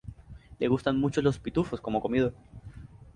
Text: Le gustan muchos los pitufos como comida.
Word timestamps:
Le 0.59 0.67
gustan 0.67 0.99
muchos 0.99 1.23
los 1.23 1.37
pitufos 1.37 1.79
como 1.79 2.01
comida. 2.01 2.33